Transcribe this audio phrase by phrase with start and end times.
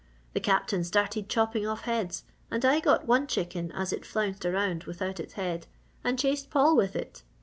[0.33, 4.85] "The Captain started chopping off heads and I got one chicken as it flounced around
[4.85, 5.67] without its head,
[6.03, 7.21] and chased Paul with it.